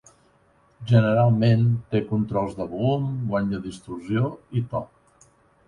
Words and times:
Generalment, 0.91 1.65
té 1.91 2.01
controls 2.13 2.57
de 2.61 2.67
volum, 2.73 3.07
guany 3.35 3.53
de 3.55 3.63
distorsió 3.69 4.35
i 4.63 4.67
to. 4.75 4.85